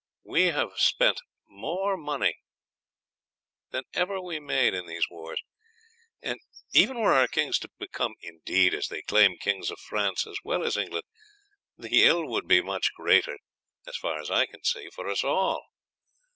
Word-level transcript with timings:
We 0.23 0.45
have 0.47 0.71
spent 0.79 1.21
more 1.47 1.95
money 1.95 2.33
than 3.69 3.83
ever 3.93 4.19
we 4.19 4.39
made 4.39 4.73
in 4.73 4.87
these 4.87 5.05
wars, 5.11 5.39
and 6.23 6.39
even 6.71 6.99
were 6.99 7.13
our 7.13 7.27
kings 7.27 7.59
to 7.59 7.69
become 7.77 8.15
indeed, 8.19 8.73
as 8.73 8.87
they 8.87 9.03
claim, 9.03 9.37
kings 9.37 9.69
of 9.69 9.77
France 9.79 10.25
as 10.25 10.39
well 10.43 10.63
as 10.63 10.75
England, 10.75 11.05
the 11.77 12.03
ill 12.03 12.25
would 12.29 12.47
be 12.47 12.63
much 12.63 12.91
greater, 12.95 13.37
as 13.85 13.95
far 13.95 14.19
as 14.19 14.31
I 14.31 14.47
can 14.47 14.63
see, 14.63 14.89
for 14.89 15.07
us 15.07 15.23
all. 15.23 15.63